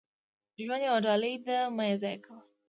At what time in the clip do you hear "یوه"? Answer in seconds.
0.87-0.99